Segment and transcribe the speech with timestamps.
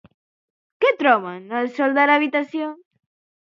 [0.85, 2.73] Què troben al sòl de l'habitació?